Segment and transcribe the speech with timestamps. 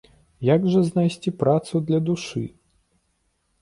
[0.55, 2.45] Як жа знайсці працу для душы?